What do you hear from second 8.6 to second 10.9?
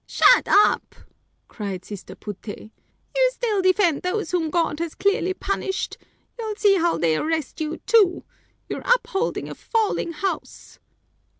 You're upholding a falling house."